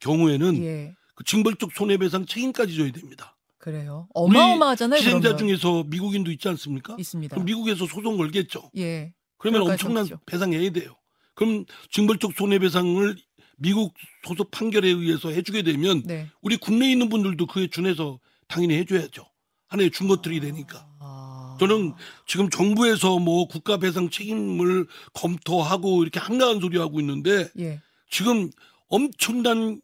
경우에는 0.00 0.64
예. 0.64 0.94
그 1.16 1.24
징벌적 1.24 1.72
손해배상 1.74 2.26
책임까지 2.26 2.76
져야 2.76 2.92
됩니다. 2.92 3.36
그래요. 3.58 4.06
어마어마하잖아요. 4.14 4.98
희생자 5.00 5.34
그러면. 5.34 5.38
중에서 5.38 5.84
미국인도 5.88 6.30
있지 6.30 6.48
않습니까? 6.48 6.94
있습니다. 7.00 7.34
그럼 7.34 7.46
미국에서 7.46 7.86
소송 7.86 8.16
걸겠죠. 8.16 8.70
예. 8.76 9.12
그러면 9.38 9.62
엄청난 9.62 10.04
있죠. 10.04 10.20
배상해야 10.26 10.70
돼요. 10.70 10.94
그럼 11.34 11.64
징벌적 11.90 12.32
손해배상을 12.36 13.16
미국 13.56 13.94
소속 14.26 14.50
판결에 14.50 14.88
의해서 14.88 15.30
해주게 15.30 15.62
되면 15.62 16.02
네. 16.04 16.28
우리 16.42 16.56
국내에 16.58 16.92
있는 16.92 17.08
분들도 17.08 17.46
그에 17.46 17.66
준해서 17.68 18.20
당연히 18.46 18.74
해줘야죠. 18.76 19.26
하나의 19.68 19.90
준 19.90 20.06
것들이 20.06 20.38
되니까. 20.40 20.86
아. 21.00 21.56
저는 21.58 21.94
지금 22.26 22.50
정부에서 22.50 23.18
뭐 23.18 23.48
국가 23.48 23.78
배상 23.78 24.10
책임을 24.10 24.86
검토하고 25.14 26.02
이렇게 26.02 26.20
한가한 26.20 26.60
소리 26.60 26.78
하고 26.78 27.00
있는데 27.00 27.48
예. 27.58 27.80
지금 28.10 28.50
엄청난 28.88 29.80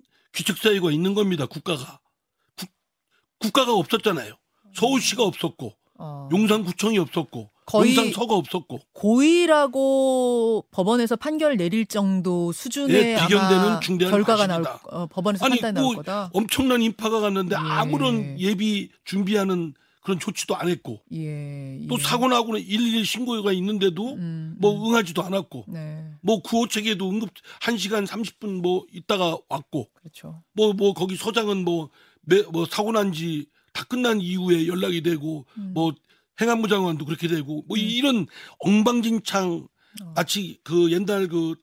사유가 0.61 0.91
있는 0.91 1.15
겁니다. 1.15 1.47
국가가 1.47 2.01
국, 2.57 2.69
국가가 3.39 3.75
없었잖아요. 3.75 4.35
서울시가 4.75 5.23
없었고 5.25 5.73
어. 5.99 6.29
용산구청이 6.33 6.99
없었고 6.99 7.51
거의- 7.67 7.97
용산서가 7.97 8.35
없었고 8.35 8.81
고의라고 8.93 10.65
법원에서 10.71 11.17
판결 11.17 11.57
내릴 11.57 11.87
정도 11.87 12.51
수준의 12.53 12.97
예, 12.97 13.17
비견되는 13.21 13.81
중대한 13.83 14.11
결과가 14.13 14.47
나올 14.47 14.63
과실이다. 14.65 14.97
어, 14.97 15.07
법원에서 15.07 15.45
아니, 15.45 15.61
판단이 15.61 15.75
나올 15.75 15.85
뭐 15.85 15.97
거다. 15.97 16.31
엄청난 16.33 16.83
인파가 16.83 17.21
갔는데 17.21 17.55
예. 17.55 17.59
아무런 17.59 18.41
예비 18.41 18.91
준비하는 19.05 19.75
그런 20.03 20.19
조치도 20.19 20.57
안 20.57 20.69
했고 20.69 21.03
예. 21.13 21.81
또 21.89 21.97
예. 21.99 22.03
사고 22.03 22.29
나고는 22.29 22.61
112 22.61 23.05
신고가 23.05 23.53
있는데도 23.53 24.15
음, 24.15 24.57
뭐 24.59 24.75
음. 24.77 24.91
응하지도 24.91 25.23
않았고 25.23 25.67
네. 25.69 26.13
뭐 26.23 26.43
구호 26.43 26.69
체계도 26.69 27.09
응급 27.09 27.31
1시간 27.61 28.07
30분 28.07 28.61
뭐 28.61 28.85
있다가 28.93 29.39
왔고 29.49 29.89
그렇죠. 29.95 30.43
뭐뭐 30.55 30.95
거기 30.95 31.17
서장은 31.17 31.65
뭐, 31.65 31.89
매, 32.23 32.43
뭐 32.43 32.67
사고 32.67 32.93
난 32.93 33.13
지 33.13 33.47
다 33.73 33.85
끝난 33.85 34.21
이후에 34.21 34.67
연락이 34.67 35.03
되고 35.03 35.47
음. 35.57 35.73
뭐 35.75 35.93
행안부 36.41 36.69
장관도 36.69 37.05
그렇게 37.05 37.29
되고 37.29 37.65
뭐 37.67 37.77
음. 37.77 37.81
이런 37.81 38.27
엉망진창 38.59 39.67
어. 40.03 40.13
마치 40.15 40.59
그 40.63 40.93
옛날 40.93 41.29
그, 41.29 41.55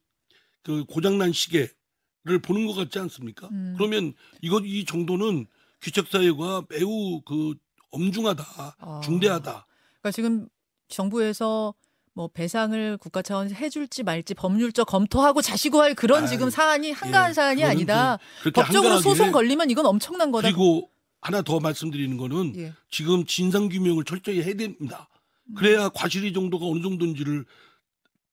그 0.63 0.85
고장난 0.85 1.31
시계를 1.31 2.39
보는 2.43 2.67
것 2.67 2.73
같지 2.73 2.99
않습니까? 2.99 3.47
음. 3.51 3.75
그러면 3.77 4.13
이것 4.41 4.63
이 4.65 4.85
정도는 4.85 5.47
귀책 5.81 6.07
사유가 6.07 6.63
매우 6.69 7.21
그 7.21 7.55
엄중하다, 7.91 8.75
아. 8.79 9.01
중대하다. 9.03 9.65
그러니까 10.01 10.11
지금 10.11 10.47
정부에서 10.87 11.73
뭐 12.13 12.27
배상을 12.27 12.97
국가 12.97 13.21
차원에서 13.21 13.55
해줄지 13.55 14.03
말지 14.03 14.33
법률적 14.33 14.87
검토하고 14.87 15.41
자시고 15.41 15.81
할 15.81 15.95
그런 15.95 16.23
아이, 16.23 16.27
지금 16.29 16.49
사안이 16.49 16.91
한가한 16.91 17.29
예, 17.29 17.33
사안이 17.33 17.63
아니다. 17.63 18.17
좀 18.17 18.51
그렇게 18.51 18.61
법적으로 18.61 18.99
소송 18.99 19.31
걸리면 19.31 19.69
이건 19.69 19.85
엄청난 19.85 20.31
거다. 20.31 20.47
그리고 20.47 20.89
하나 21.21 21.41
더 21.41 21.59
말씀드리는 21.59 22.17
거는 22.17 22.55
예. 22.57 22.73
지금 22.89 23.25
진상 23.25 23.69
규명을 23.69 24.03
철저히 24.05 24.41
해야 24.41 24.53
됩니다. 24.55 25.07
음. 25.45 25.55
그래야 25.55 25.89
과실이 25.89 26.33
정도가 26.33 26.65
어느 26.65 26.81
정도인지를 26.81 27.45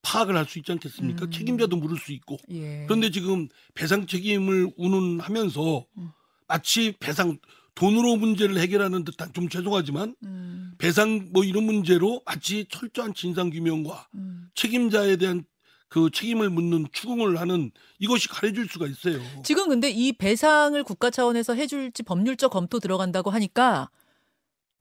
파악을 0.03 0.37
할 0.37 0.47
수 0.47 0.59
있지 0.59 0.71
않겠습니까? 0.73 1.25
음. 1.27 1.31
책임자도 1.31 1.77
물을 1.77 1.99
수 1.99 2.13
있고. 2.13 2.39
예. 2.51 2.85
그런데 2.87 3.11
지금 3.11 3.49
배상 3.75 4.07
책임을 4.07 4.73
운운하면서 4.77 5.85
음. 5.99 6.11
마치 6.49 6.95
배상 7.01 7.39
돈으로 7.77 8.17
문제를 8.17 8.59
해결하는 8.59 9.05
듯한 9.05 9.33
좀 9.33 9.49
죄송하지만 9.49 10.17
음, 10.25 10.73
배상 10.79 11.29
뭐 11.33 11.45
이런 11.45 11.65
문제로 11.65 12.21
마치 12.27 12.67
철저한 12.71 13.15
진상 13.15 13.51
규명과 13.51 14.09
음. 14.15 14.49
책임자에 14.57 15.17
대한 15.17 15.45
그 15.89 16.11
책임을 16.11 16.51
묻는 16.51 16.87
추궁을 16.93 17.39
하는 17.39 17.71
이것이 18.01 18.29
가려질 18.29 18.67
수가 18.69 18.87
있어요. 18.89 19.21
지금 19.45 19.69
근데 19.69 19.89
이 19.91 20.13
배상을 20.13 20.83
국가 20.85 21.11
차원에서 21.11 21.55
해줄지 21.55 22.03
법률적 22.03 22.51
검토 22.51 22.81
들어간다고 22.81 23.31
하니까 23.31 23.91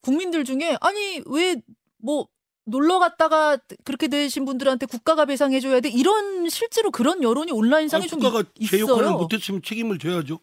국민들 0.02 0.44
중에 0.44 0.78
아니 0.82 1.22
왜 1.28 1.56
뭐 1.98 2.28
놀러 2.68 3.00
갔다가 3.00 3.58
그렇게 3.84 4.08
되신 4.08 4.46
분들한테 4.46 4.86
국가가 4.86 5.26
배상해줘야 5.26 5.80
돼 5.82 5.90
이런 5.90 6.50
실제로 6.50 6.92
그런 6.92 7.22
여론이 7.24 7.52
온라인상에 7.52 8.04
아니, 8.04 8.10
좀 8.10 8.20
국가가 8.20 8.44
있- 8.60 8.70
제 8.70 8.80
역할을 8.80 9.04
있어요. 9.06 9.18
못했으면 9.18 9.62
책임을 9.64 9.98
져야죠. 10.00 10.40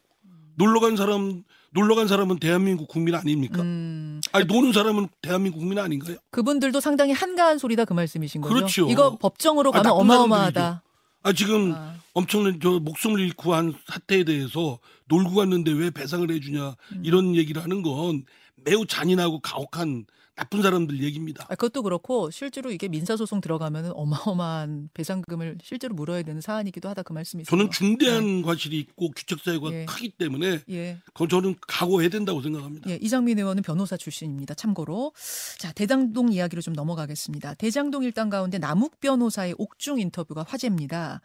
놀러 0.56 0.80
간 0.80 0.96
사람 0.96 1.44
놀러 1.70 1.94
간 1.94 2.06
사람은 2.06 2.38
대한민국 2.38 2.86
국민 2.88 3.14
아닙니까? 3.14 3.62
음, 3.62 4.20
아니 4.32 4.44
노는 4.44 4.72
사람은 4.72 5.08
대한민국 5.22 5.58
국민 5.58 5.78
아닌가요? 5.78 6.18
그분들도 6.30 6.80
상당히 6.80 7.12
한가한 7.12 7.58
소리다 7.58 7.84
그 7.86 7.94
말씀이신 7.94 8.42
거죠. 8.42 8.54
그렇죠. 8.54 8.90
이거 8.90 9.16
법정으로 9.16 9.70
아, 9.70 9.72
가면 9.72 9.82
나쁜 9.84 10.00
어마어마하다. 10.00 10.82
아 11.24 11.32
지금 11.32 11.72
아, 11.72 11.94
엄청난 12.12 12.58
저 12.60 12.78
목숨을 12.80 13.20
잃고 13.20 13.54
한 13.54 13.74
사태에 13.86 14.24
대해서 14.24 14.78
놀고 15.06 15.34
갔는데 15.34 15.72
왜 15.72 15.90
배상을 15.90 16.30
해주냐 16.30 16.74
음. 16.92 17.02
이런 17.04 17.36
얘기를 17.36 17.62
하는 17.62 17.82
건 17.82 18.24
매우 18.56 18.86
잔인하고 18.86 19.40
가혹한 19.40 20.04
나쁜 20.34 20.62
사람들 20.62 21.02
얘기입니다. 21.02 21.44
아, 21.48 21.54
그것도 21.54 21.82
그렇고 21.82 22.30
실제로 22.30 22.70
이게 22.70 22.88
민사 22.88 23.16
소송 23.16 23.40
들어가면 23.40 23.92
어마어마한 23.94 24.88
배상금을 24.94 25.58
실제로 25.62 25.94
물어야 25.94 26.22
되는 26.22 26.40
사안이기도 26.40 26.88
하다 26.88 27.02
그 27.02 27.12
말씀이세요. 27.12 27.50
저는 27.50 27.70
중대한 27.70 28.40
과실이 28.42 28.78
있고 28.78 29.10
규책 29.10 29.40
사유가 29.40 29.70
예. 29.72 29.84
크기 29.84 30.08
때문에 30.08 30.60
예. 30.70 30.98
그건 31.12 31.28
저는 31.28 31.56
각오해야 31.68 32.08
된다고 32.08 32.40
생각합니다. 32.40 32.88
예, 32.88 32.96
이장민 32.96 33.38
의원은 33.38 33.62
변호사 33.62 33.96
출신입니다. 33.96 34.54
참고로. 34.54 35.12
자, 35.58 35.70
대장동 35.72 36.32
이야기로 36.32 36.62
좀 36.62 36.72
넘어가겠습니다. 36.72 37.54
대장동 37.54 38.04
일당 38.04 38.30
가운데 38.30 38.58
남욱 38.58 39.00
변호사의 39.00 39.56
옥중 39.58 40.00
인터뷰가 40.00 40.44
화제입니다. 40.48 41.20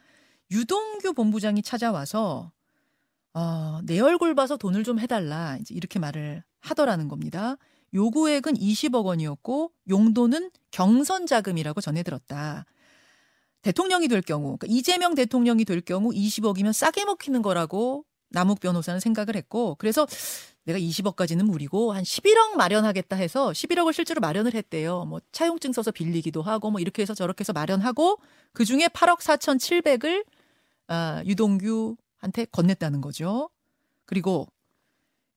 유동규 0.51 1.13
본부장이 1.13 1.61
찾아와서 1.61 2.51
어, 3.33 3.79
내 3.83 3.99
얼굴 3.99 4.35
봐서 4.35 4.57
돈을 4.57 4.83
좀 4.83 4.99
해달라 4.99 5.57
이제 5.61 5.73
이렇게 5.75 5.99
말을 5.99 6.43
하더라는 6.59 7.07
겁니다. 7.07 7.57
요구액은 7.93 8.55
20억 8.55 9.05
원이었고 9.05 9.71
용도는 9.89 10.51
경선 10.71 11.25
자금이라고 11.25 11.81
전해 11.81 12.03
들었다. 12.03 12.65
대통령이 13.61 14.07
될 14.07 14.21
경우, 14.21 14.57
그러니까 14.57 14.67
이재명 14.69 15.15
대통령이 15.15 15.65
될 15.65 15.81
경우 15.81 16.11
20억이면 16.11 16.73
싸게 16.73 17.05
먹히는 17.05 17.41
거라고 17.41 18.05
남욱 18.29 18.59
변호사는 18.59 18.99
생각을 18.99 19.35
했고, 19.35 19.75
그래서 19.75 20.05
내가 20.67 20.77
20억까지는 20.79 21.43
무리고 21.43 21.93
한 21.93 22.03
11억 22.03 22.55
마련하겠다 22.57 23.15
해서 23.15 23.51
11억을 23.51 23.93
실제로 23.93 24.19
마련을 24.19 24.53
했대요. 24.53 25.05
뭐 25.05 25.21
차용증 25.31 25.71
써서 25.71 25.91
빌리기도 25.91 26.41
하고 26.41 26.71
뭐 26.71 26.81
이렇게 26.81 27.01
해서 27.01 27.13
저렇게 27.13 27.41
해서 27.41 27.53
마련하고 27.53 28.19
그 28.51 28.65
중에 28.65 28.87
8억 28.87 29.19
4,700을 29.19 30.25
아, 30.87 31.23
유동규한테 31.25 32.45
건넸다는 32.51 32.99
거죠. 32.99 33.49
그리고 34.05 34.47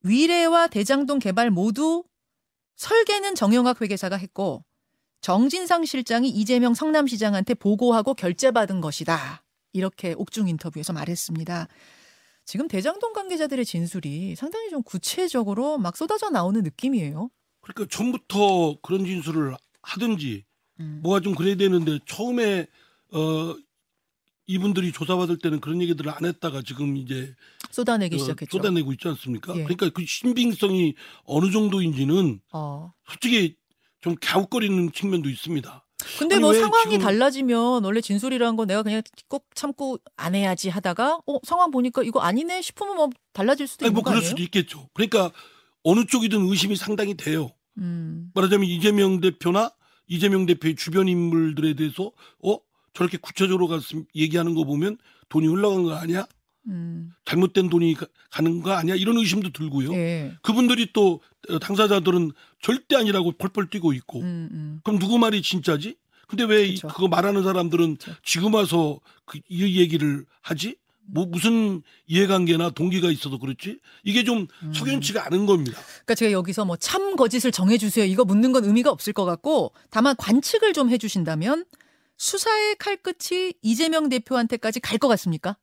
위례와 0.02 0.66
대장동 0.66 1.20
개발 1.20 1.50
모두 1.50 2.02
설계는 2.80 3.34
정영학 3.34 3.82
회계사가 3.82 4.16
했고 4.16 4.64
정진상 5.20 5.84
실장이 5.84 6.30
이재명 6.30 6.72
성남시장한테 6.72 7.52
보고하고 7.52 8.14
결재받은 8.14 8.80
것이다. 8.80 9.42
이렇게 9.74 10.14
옥중 10.16 10.48
인터뷰에서 10.48 10.94
말했습니다. 10.94 11.68
지금 12.46 12.68
대장동 12.68 13.12
관계자들의 13.12 13.66
진술이 13.66 14.34
상당히 14.34 14.70
좀 14.70 14.82
구체적으로 14.82 15.76
막 15.76 15.94
쏟아져 15.94 16.30
나오는 16.30 16.62
느낌이에요. 16.62 17.28
그러니까 17.60 17.94
처음부터 17.94 18.78
그런 18.80 19.04
진술을 19.04 19.54
하든지 19.82 20.46
음. 20.80 21.00
뭐가 21.02 21.20
좀 21.20 21.34
그래야 21.34 21.56
되는데 21.56 21.98
처음에 22.06 22.66
어 23.12 23.56
이분들이 24.46 24.90
조사받을 24.92 25.38
때는 25.38 25.60
그런 25.60 25.82
얘기들을 25.82 26.10
안 26.10 26.24
했다가 26.24 26.62
지금 26.62 26.96
이제 26.96 27.34
쏟아내기 27.70 28.16
어, 28.16 28.18
시작했죠. 28.18 28.56
쏟아내고 28.58 28.92
있지 28.92 29.08
않습니까? 29.08 29.52
예. 29.56 29.62
그러니까 29.64 29.88
그 29.90 30.04
신빙성이 30.06 30.94
어느 31.24 31.50
정도인지는 31.50 32.40
어, 32.52 32.92
솔직히 33.08 33.56
좀 34.00 34.14
갸웃거리는 34.20 34.92
측면도 34.92 35.28
있습니다. 35.28 35.86
근데 36.18 36.38
뭐왜 36.38 36.58
상황이 36.60 36.92
지금- 36.92 37.04
달라지면 37.04 37.84
원래 37.84 38.00
진술이라는 38.00 38.56
거 38.56 38.64
내가 38.64 38.82
그냥 38.82 39.02
꼭 39.28 39.46
참고 39.54 39.98
안 40.16 40.34
해야지 40.34 40.70
하다가 40.70 41.20
어 41.26 41.38
상황 41.44 41.70
보니까 41.70 42.02
이거 42.02 42.20
아니네 42.20 42.62
싶으면 42.62 42.96
뭐 42.96 43.10
달라질 43.34 43.66
수도 43.66 43.84
아니 43.84 43.90
있는 43.90 43.94
뭐거 43.96 44.10
그럴? 44.10 44.22
수도 44.22 44.42
있겠죠. 44.42 44.88
그러니까 44.94 45.30
어느 45.84 46.06
쪽이든 46.06 46.40
의심이 46.48 46.76
상당히 46.76 47.14
돼요. 47.14 47.50
음. 47.78 48.30
말하자면 48.34 48.66
이재명 48.66 49.20
대표나 49.20 49.72
이재명 50.06 50.46
대표의 50.46 50.74
주변 50.76 51.06
인물들에 51.06 51.74
대해서 51.74 52.10
어 52.42 52.58
저렇게 52.94 53.18
구체적으로 53.18 53.68
가서 53.68 53.98
얘기하는 54.14 54.54
거 54.54 54.64
보면 54.64 54.96
돈이 55.28 55.46
흘러간 55.46 55.82
거 55.84 55.94
아니야? 55.94 56.26
음. 56.68 57.10
잘못된 57.24 57.70
돈이 57.70 57.94
가- 57.94 58.06
가는 58.30 58.62
거 58.62 58.72
아니야? 58.72 58.94
이런 58.94 59.16
의심도 59.16 59.50
들고요. 59.52 59.92
예. 59.94 60.32
그분들이 60.42 60.92
또 60.92 61.20
어, 61.48 61.58
당사자들은 61.58 62.32
절대 62.62 62.96
아니라고 62.96 63.32
펄펄 63.32 63.70
뛰고 63.70 63.92
있고 63.94 64.20
음, 64.20 64.48
음. 64.52 64.80
그럼 64.84 64.98
누구 64.98 65.18
말이 65.18 65.40
진짜지? 65.42 65.96
근데 66.28 66.44
왜 66.44 66.64
이- 66.66 66.74
그쵸. 66.74 66.88
그거 66.88 67.08
말하는 67.08 67.42
사람들은 67.42 67.96
그쵸. 67.96 68.12
지금 68.24 68.54
와서 68.54 69.00
그, 69.24 69.40
이 69.48 69.80
얘기를 69.80 70.24
하지? 70.42 70.76
뭐 71.12 71.26
무슨 71.26 71.82
이해관계나 72.06 72.70
동기가 72.70 73.10
있어서 73.10 73.38
그렇지? 73.38 73.80
이게 74.04 74.22
좀 74.22 74.46
음. 74.62 74.72
석연치가 74.72 75.26
않은 75.26 75.44
겁니다. 75.46 75.80
그러니까 76.04 76.14
제가 76.14 76.30
여기서 76.30 76.64
뭐 76.66 76.76
참 76.76 77.16
거짓을 77.16 77.50
정해주세요 77.50 78.04
이거 78.04 78.24
묻는 78.24 78.52
건 78.52 78.64
의미가 78.64 78.90
없을 78.90 79.12
것 79.12 79.24
같고 79.24 79.72
다만 79.90 80.14
관측을 80.16 80.72
좀 80.72 80.88
해주신다면 80.90 81.64
수사의 82.16 82.76
칼끝이 82.78 83.54
이재명 83.62 84.08
대표한테까지 84.08 84.78
갈 84.80 84.98
것 84.98 85.08
같습니까? 85.08 85.56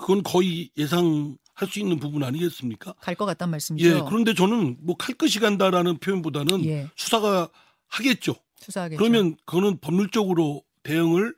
그건 0.00 0.22
거의 0.22 0.70
예상 0.76 1.36
할 1.54 1.68
수 1.68 1.78
있는 1.78 1.98
부분 1.98 2.22
아니겠습니까? 2.24 2.94
갈 3.00 3.14
것 3.14 3.26
같단 3.26 3.50
말씀이죠. 3.50 3.86
예, 3.86 4.00
그런데 4.08 4.32
저는 4.32 4.78
뭐 4.80 4.96
칼끝이 4.96 5.32
간다라는 5.40 5.98
표현보다는 5.98 6.64
예, 6.64 6.88
수사가 6.96 7.50
하겠죠. 7.88 8.34
수사하겠죠. 8.60 8.98
그러면 8.98 9.36
그거는 9.44 9.78
법률적으로 9.78 10.62
대응을 10.84 11.34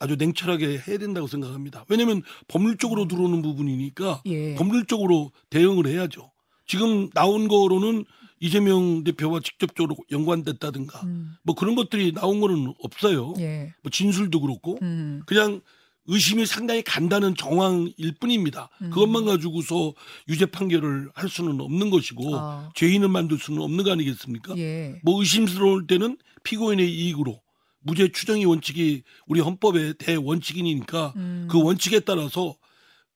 아주 0.00 0.16
냉철하게 0.16 0.82
해야 0.88 0.98
된다고 0.98 1.28
생각합니다. 1.28 1.84
왜냐하면 1.88 2.22
법률적으로 2.48 3.06
들어오는 3.06 3.42
부분이니까 3.42 4.22
예. 4.26 4.54
법률적으로 4.56 5.30
대응을 5.50 5.86
해야죠. 5.86 6.32
지금 6.66 7.08
나온 7.10 7.46
거로는 7.46 8.04
이재명 8.40 9.04
대표와 9.04 9.38
직접적으로 9.40 9.96
연관됐다든가 10.10 11.00
음, 11.02 11.36
뭐 11.44 11.54
그런 11.54 11.76
것들이 11.76 12.12
나온 12.12 12.40
거는 12.40 12.74
없어요. 12.82 13.34
예. 13.38 13.72
뭐 13.82 13.90
진술도 13.90 14.40
그렇고 14.40 14.78
음, 14.82 15.22
그냥 15.26 15.60
의심이 16.06 16.44
상당히 16.44 16.82
간다는 16.82 17.34
정황일 17.34 18.14
뿐입니다. 18.20 18.68
음. 18.82 18.90
그것만 18.90 19.24
가지고서 19.24 19.94
유죄 20.28 20.46
판결을 20.46 21.10
할 21.14 21.28
수는 21.28 21.60
없는 21.60 21.90
것이고 21.90 22.36
아, 22.36 22.70
죄인을 22.74 23.08
만들 23.08 23.38
수는 23.38 23.62
없는 23.62 23.84
거 23.84 23.92
아니겠습니까? 23.92 24.56
예. 24.58 25.00
뭐 25.02 25.20
의심스러울 25.20 25.86
때는 25.86 26.18
피고인의 26.42 26.92
이익으로 26.92 27.40
무죄 27.80 28.10
추정의 28.10 28.44
원칙이 28.44 29.02
우리 29.26 29.40
헌법의 29.40 29.94
대원칙이니까 29.98 31.12
음, 31.16 31.48
그 31.50 31.62
원칙에 31.62 32.00
따라서 32.00 32.56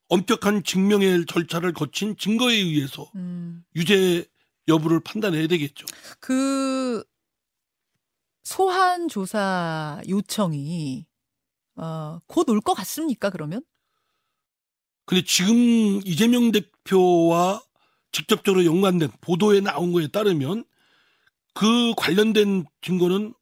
엄격한 0.08 0.64
증명의 0.64 1.26
절차를 1.26 1.72
거친 1.72 2.16
증거에 2.16 2.54
의해서 2.54 3.10
음. 3.16 3.62
유죄 3.76 4.24
여부를 4.66 5.00
판단해야 5.00 5.46
되겠죠. 5.46 5.86
그 6.20 7.02
소환 8.44 9.08
조사 9.08 10.00
요청이 10.08 11.07
어, 11.78 12.20
곧 12.26 12.48
올 12.50 12.60
것 12.60 12.74
같습니까? 12.74 13.30
그러면? 13.30 13.62
근데 15.06 15.24
지금 15.24 16.00
이재명 16.04 16.52
대표와 16.52 17.62
직접적으로 18.12 18.64
연관된 18.64 19.10
보도에 19.20 19.60
나온 19.60 19.92
거에 19.92 20.08
따르면 20.08 20.64
그 21.54 21.94
관련된 21.96 22.66
증거는 22.82 23.34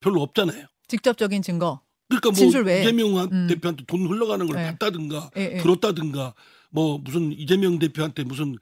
별로 0.00 0.22
없잖아요. 0.22 0.66
직접적인 0.88 1.42
증거. 1.42 1.80
그러니까 2.08 2.30
뭐 2.30 2.34
진술 2.34 2.62
외에. 2.64 2.82
이재명 2.82 3.16
음. 3.18 3.46
대표한테 3.48 3.84
돈 3.86 4.06
흘러가는 4.06 4.46
걸 4.46 4.56
네. 4.56 4.70
봤다든가 4.70 5.30
예, 5.36 5.54
예. 5.56 5.62
들었다든가 5.62 6.34
뭐 6.70 6.98
무슨 6.98 7.32
이재명 7.32 7.78
대표한테 7.78 8.24
무슨 8.24 8.56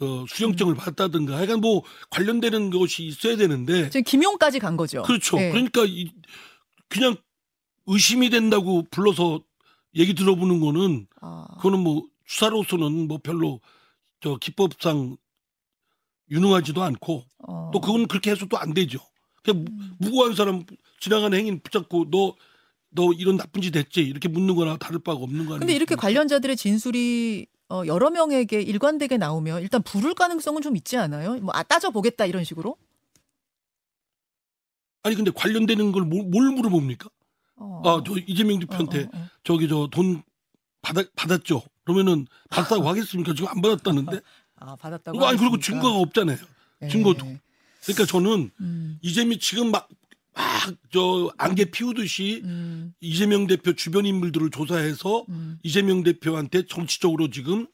어, 0.00 0.24
수령증을 0.28 0.72
음. 0.72 0.76
받았다든가 0.76 1.36
하여간 1.36 1.60
뭐 1.60 1.82
관련되는 2.10 2.70
것이 2.70 3.04
있어야 3.04 3.36
되는데 3.36 3.90
지금 3.90 4.02
김용까지 4.04 4.58
간 4.58 4.76
거죠. 4.76 5.02
그렇죠. 5.02 5.38
예. 5.40 5.50
그러니까 5.50 5.84
이, 5.86 6.10
그냥 6.88 7.16
의심이 7.86 8.30
된다고 8.30 8.82
불러서 8.90 9.40
얘기 9.94 10.14
들어보는 10.14 10.60
거는 10.60 11.06
아, 11.20 11.46
그거는 11.56 11.80
뭐 11.80 12.04
수사로서는 12.26 13.08
뭐 13.08 13.18
별로 13.22 13.60
저 14.20 14.36
기법상 14.36 15.16
유능하지도 16.30 16.82
않고 16.82 17.24
어. 17.46 17.70
또 17.72 17.80
그건 17.80 18.06
그렇게 18.08 18.30
해서도 18.32 18.58
안 18.58 18.74
되죠. 18.74 18.98
그냥 19.44 19.64
무- 19.64 19.70
음. 19.70 19.96
무고한 19.98 20.34
사람 20.34 20.64
지나가는 21.00 21.36
행인 21.38 21.60
붙잡고 21.60 22.06
너너 22.10 23.12
이런 23.16 23.36
나쁜 23.36 23.62
짓 23.62 23.74
했지 23.76 24.00
이렇게 24.00 24.28
묻는 24.28 24.56
거나 24.56 24.76
다를 24.76 24.98
바가 24.98 25.20
없는 25.20 25.38
거 25.46 25.52
아니에요. 25.52 25.60
근데 25.60 25.74
이렇게 25.74 25.94
관련자들의 25.94 26.56
진술이 26.56 27.46
어, 27.68 27.82
여러 27.86 28.10
명에게 28.10 28.60
일관되게 28.60 29.16
나오면 29.18 29.62
일단 29.62 29.82
부를 29.82 30.14
가능성은 30.14 30.62
좀 30.62 30.76
있지 30.76 30.96
않아요? 30.96 31.36
뭐 31.36 31.50
아, 31.54 31.62
따져 31.62 31.90
보겠다 31.90 32.26
이런 32.26 32.42
식으로? 32.44 32.76
아니 35.04 35.14
근데 35.14 35.30
관련되는 35.30 35.92
걸 35.92 36.04
뭘 36.04 36.50
물어봅니까? 36.52 37.08
어. 37.56 37.82
아 37.84 38.02
저 38.06 38.14
이재명 38.26 38.58
대표한테 38.60 39.04
어, 39.04 39.10
어, 39.12 39.18
어. 39.18 39.28
저기 39.44 39.68
저 39.68 39.88
돈 39.90 40.22
받았 40.82 41.06
받았죠. 41.16 41.62
그러면은 41.84 42.26
받았다고 42.50 42.86
하겠습니까? 42.88 43.34
지금 43.34 43.48
안 43.48 43.60
받았다는데. 43.62 44.20
아 44.56 44.76
받았다고. 44.76 45.26
아니 45.26 45.38
그리고. 45.38 45.58
증거가 45.58 45.98
없잖아요. 45.98 46.38
예. 46.82 46.88
증거도. 46.88 47.26
그러니까 47.84 48.04
저는 48.06 48.50
음, 48.60 48.98
이재명 49.02 49.38
지금 49.38 49.70
막 49.70 49.88
막저 50.34 51.32
안개 51.38 51.66
피우듯이 51.70 52.42
음, 52.44 52.92
이재명 53.00 53.46
대표 53.46 53.72
주변 53.74 54.04
인물들을 54.06 54.50
조사해서 54.50 55.24
음, 55.28 55.58
이재명 55.62 56.02
대표한테 56.02 56.66
정치적으로 56.66 57.30
지금 57.30 57.66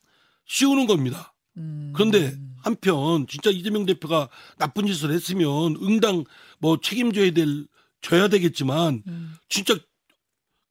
씌우는 0.46 0.86
겁니다. 0.86 1.34
음. 1.56 1.92
그런데 1.94 2.36
한편 2.62 3.26
진짜 3.26 3.50
이재명 3.50 3.84
대표가 3.86 4.28
나쁜 4.58 4.86
짓을 4.86 5.12
했으면 5.12 5.76
응당 5.82 6.24
뭐 6.58 6.78
책임져야 6.80 7.32
될 7.32 7.66
져야 8.02 8.28
되겠지만 8.28 9.02
음, 9.06 9.34
진짜 9.48 9.74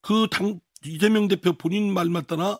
그 0.01 0.27
당 0.29 0.59
이재명 0.85 1.27
대표 1.27 1.53
본인 1.53 1.93
말 1.93 2.07
맞다나 2.09 2.59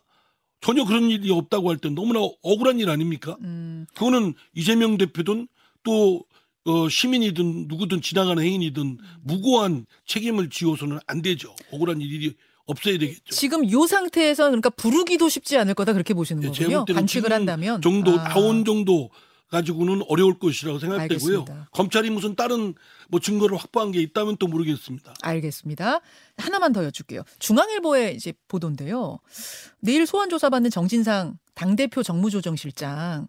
전혀 0.62 0.86
그런 0.86 1.10
일이 1.10 1.31
없다고 1.31 1.69
할 1.71 1.77
때 1.77 1.89
너무나 1.89 2.19
억울한 2.43 2.79
일 2.79 2.89
아닙니까? 2.89 3.36
음, 3.41 3.86
그거는 3.95 4.34
이재명 4.53 4.97
대표든 4.97 5.47
또 5.84 6.23
어, 6.65 6.88
시민이든 6.88 7.67
누구든 7.67 8.01
지나가는 8.03 8.41
행인이든 8.43 8.99
무고한 9.23 9.88
책임을 10.05 10.51
지어서는 10.51 10.99
안 11.07 11.23
되죠. 11.23 11.55
억울한 11.71 11.99
일이 12.01 12.36
없어야 12.65 12.99
되겠죠. 12.99 13.34
지금 13.34 13.69
요 13.71 13.88
상태에서 13.88 14.43
그러니까 14.45 14.69
부르기도 14.69 15.27
쉽지 15.27 15.57
않을 15.57 15.73
거다 15.73 15.93
그렇게 15.93 16.13
보시는 16.13 16.43
예, 16.43 16.47
거군요. 16.49 16.86
관측을 16.86 17.34
한다면 17.34 17.81
정도 17.81 18.19
아, 18.19 18.29
나온 18.29 18.63
정도 18.63 19.10
가지고는 19.51 20.01
어려울 20.07 20.39
것이라고 20.39 20.79
생각되고요. 20.79 21.39
알겠습니다. 21.39 21.69
검찰이 21.73 22.09
무슨 22.09 22.35
다른 22.35 22.73
뭐 23.09 23.19
증거를 23.19 23.57
확보한 23.57 23.91
게 23.91 24.01
있다면 24.01 24.37
또 24.37 24.47
모르겠습니다. 24.47 25.13
알겠습니다. 25.21 25.99
하나만 26.37 26.71
더 26.71 26.83
여쭐게요. 26.85 27.23
중앙일보의 27.39 28.15
이제 28.15 28.33
보도인데요. 28.47 29.19
내일 29.81 30.07
소환 30.07 30.29
조사받는 30.29 30.71
정진상 30.71 31.37
당대표 31.53 32.01
정무조정실장. 32.01 33.27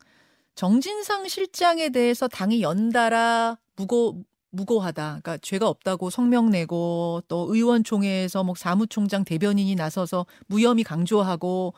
정진상 0.54 1.26
실장에 1.28 1.90
대해서 1.90 2.28
당이 2.28 2.62
연달아 2.62 3.58
무고 3.76 4.22
무고하다. 4.50 5.20
그러니까 5.22 5.38
죄가 5.38 5.66
없다고 5.66 6.10
성명 6.10 6.50
내고 6.50 7.22
또 7.26 7.48
의원총회에서 7.52 8.44
뭐 8.44 8.54
사무총장 8.56 9.24
대변인이 9.24 9.74
나서서 9.74 10.26
무혐의 10.46 10.84
강조하고 10.84 11.74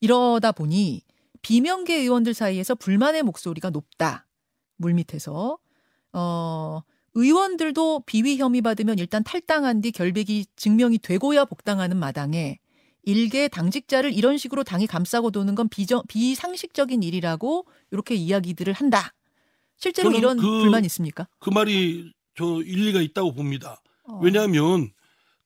이러다 0.00 0.52
보니 0.52 1.02
비명계 1.42 1.94
의원들 1.96 2.34
사이에서 2.34 2.74
불만의 2.74 3.22
목소리가 3.22 3.70
높다. 3.70 4.26
물밑에서 4.76 5.58
어 6.12 6.80
의원들도 7.14 8.04
비위 8.06 8.38
혐의 8.38 8.60
받으면 8.60 8.98
일단 8.98 9.24
탈당한 9.24 9.80
뒤 9.80 9.90
결백이 9.90 10.46
증명이 10.56 10.98
되고야 10.98 11.46
복당하는 11.46 11.96
마당에 11.96 12.58
일개 13.02 13.48
당직자를 13.48 14.12
이런 14.12 14.36
식으로 14.38 14.62
당이 14.64 14.86
감싸고 14.86 15.30
도는 15.30 15.54
건 15.54 15.68
비정, 15.68 16.02
비상식적인 16.08 17.02
일이라고 17.02 17.66
이렇게 17.90 18.14
이야기들을 18.14 18.72
한다. 18.72 19.14
실제로 19.78 20.12
이런 20.12 20.36
그- 20.36 20.42
불만 20.60 20.84
있습니까? 20.84 21.26
그 21.38 21.50
말이 21.50 22.12
저 22.36 22.44
일리가 22.62 23.00
있다고 23.00 23.32
봅니다. 23.32 23.80
어. 24.04 24.18
왜냐하면 24.22 24.90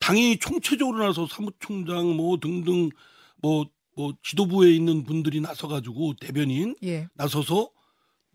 당이 0.01 0.39
총체적으로 0.41 1.07
나서 1.07 1.27
사무총장 1.27 2.17
뭐 2.17 2.37
등등 2.39 2.91
뭐, 3.37 3.67
뭐 3.95 4.13
지도부에 4.23 4.73
있는 4.73 5.05
분들이 5.05 5.41
나서가지고 5.41 6.15
대변인 6.21 6.77
예. 6.83 7.09
나서서 7.15 7.71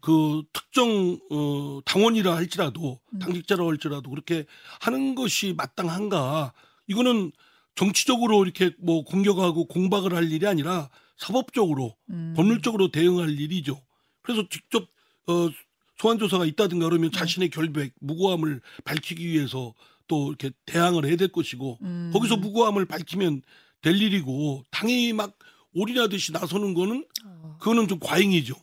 그 0.02 0.44
특정 0.54 1.20
어 1.32 1.80
당원이라 1.86 2.36
할지라도 2.36 3.00
음. 3.14 3.20
당직자라 3.20 3.66
할지라도 3.66 4.10
그렇게 4.10 4.46
하는 4.82 5.16
것이 5.16 5.54
마땅한가? 5.58 6.54
이거는 6.88 7.32
정치적으로 7.76 8.44
이렇게 8.44 8.72
뭐 8.80 9.04
공격하고 9.04 9.66
공박을 9.66 10.14
할 10.14 10.32
일이 10.32 10.48
아니라 10.48 10.90
사법적으로 11.18 11.96
음. 12.10 12.34
법률적으로 12.36 12.92
대응할 12.92 13.40
일이죠. 13.40 13.82
그래서 14.22 14.48
직접 14.50 14.88
어 15.28 15.50
소환 15.98 16.20
조사가 16.20 16.46
있다든가 16.46 16.86
그러면 16.88 17.10
네. 17.10 17.18
자신의 17.18 17.50
결백, 17.50 17.94
무고함을 18.00 18.62
밝히기 18.86 19.28
위해서 19.28 19.74
또 20.08 20.30
이렇게 20.30 20.52
대항을 20.66 21.06
해야 21.06 21.16
될 21.16 21.30
것이고 21.30 21.80
음. 21.82 22.12
거기서 22.14 22.38
무고함을 22.38 22.86
밝히면 22.86 23.42
될 23.82 24.02
일이고 24.02 24.64
당연히 24.72 25.14
막 25.14 25.34
올인하듯이 25.74 26.32
나서는 26.32 26.74
거는 26.74 27.06
아. 27.24 27.58
그거는 27.60 27.88
좀 27.88 28.00
과잉이죠. 28.00 28.56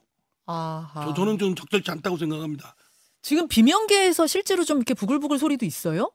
아하. 0.46 1.06
저, 1.06 1.14
저는 1.14 1.38
좀 1.38 1.54
적절치 1.54 1.90
않다고 1.90 2.16
생각합니다. 2.16 2.74
지금 3.22 3.48
비명계에서 3.48 4.26
실제로 4.26 4.64
좀 4.64 4.78
이렇게 4.78 4.92
부글부글 4.94 5.38
소리도 5.38 5.64
있어요? 5.64 6.10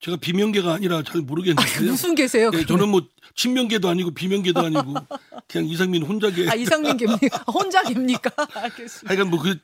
제가 0.00 0.18
비명계가 0.18 0.74
아니라 0.74 1.02
잘 1.02 1.22
모르겠는데요. 1.22 1.90
무슨 1.90 2.14
계세요? 2.14 2.50
예, 2.52 2.66
저는 2.66 2.90
뭐 2.90 3.06
친명계도 3.36 3.88
아니고 3.88 4.10
비명계도 4.10 4.60
아니고 4.60 4.94
그냥 5.48 5.66
이상민 5.66 6.02
혼자계. 6.02 6.50
아 6.50 6.54
이상민 6.54 6.96
계입니까? 6.98 7.44
혼자 7.50 7.82
계입니까? 7.82 8.30
알겠습니다. 8.54 9.08
하여간 9.08 9.30
뭐 9.30 9.40
그 9.40 9.58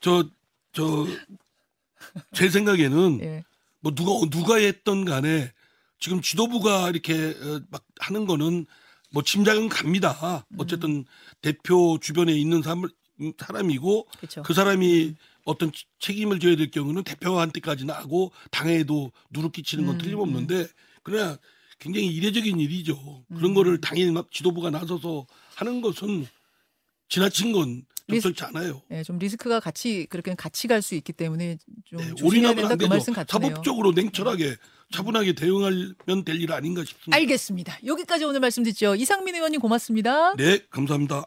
저 0.00 0.22
저 0.72 1.06
제 2.32 2.48
생각에는 2.48 3.20
예. 3.22 3.44
뭐 3.80 3.92
누가 3.94 4.12
누가 4.30 4.56
했던 4.56 5.04
간에 5.04 5.52
지금 6.00 6.20
지도부가 6.22 6.88
이렇게 6.88 7.14
어, 7.14 7.60
막 7.70 7.84
하는 8.00 8.26
거는 8.26 8.66
뭐 9.12 9.22
짐작은 9.22 9.68
갑니다. 9.68 10.46
음. 10.52 10.56
어쨌든 10.58 11.04
대표 11.42 11.98
주변에 12.00 12.32
있는 12.32 12.62
사람, 12.62 12.82
사람이고 13.38 14.06
그렇죠. 14.18 14.42
그 14.42 14.54
사람이 14.54 15.14
어떤 15.44 15.72
치- 15.72 15.84
책임을 15.98 16.40
져야 16.40 16.56
될 16.56 16.70
경우는 16.70 17.04
대표한테까지는 17.04 17.94
하고 17.94 18.32
당에도 18.50 19.12
누를 19.30 19.50
끼치는 19.52 19.84
건 19.86 19.96
음, 19.96 19.98
틀림없는데 19.98 20.66
그러나 21.02 21.36
굉장히 21.78 22.06
이례적인 22.08 22.58
일이죠. 22.60 23.24
그런 23.28 23.50
음. 23.50 23.54
거를 23.54 23.80
당연히 23.80 24.10
막 24.12 24.30
지도부가 24.30 24.70
나서서 24.70 25.26
하는 25.56 25.80
것은 25.80 26.26
지나친 27.10 27.52
건 27.52 27.82
적절치 28.08 28.44
않아요. 28.44 28.82
예, 28.90 29.02
좀 29.02 29.18
리스크가 29.18 29.60
같이 29.60 30.06
그렇게 30.08 30.34
같이 30.34 30.66
갈 30.68 30.80
수 30.82 30.94
있기 30.94 31.12
때문에 31.12 31.58
좀 31.84 31.98
네, 31.98 32.14
조심해야 32.14 32.54
된다 32.54 32.70
안 32.72 32.78
그. 32.78 32.84
말씀 32.86 33.12
같네요. 33.12 33.26
사법적으로 33.50 33.92
냉철하게 33.92 34.56
차분하게 34.92 35.34
대응하면 35.34 36.24
될 36.24 36.40
일 36.40 36.52
아닌가 36.52 36.82
싶습니다. 36.84 37.16
알겠습니다. 37.16 37.78
여기까지 37.84 38.24
오늘 38.24 38.40
말씀 38.40 38.62
듣죠. 38.62 38.94
이상민 38.96 39.34
의원님 39.34 39.60
고맙습니다. 39.60 40.34
네, 40.36 40.60
감사합니다. 40.70 41.24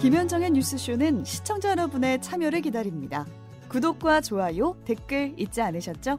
김현정의 0.00 0.50
뉴스쇼는 0.52 1.24
시청자 1.24 1.70
여러분의 1.70 2.22
참여를 2.22 2.60
기다립니다. 2.62 3.26
구독과 3.68 4.20
좋아요, 4.22 4.80
댓글 4.84 5.34
잊지 5.36 5.60
않으셨죠? 5.60 6.18